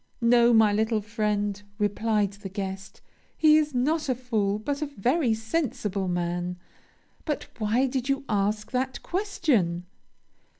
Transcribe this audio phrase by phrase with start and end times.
[0.19, 3.01] 'No, my little friend,' replied the guest,
[3.37, 6.57] 'he is not a fool, but a very sensible man.
[7.23, 9.85] But why did you ask that question?'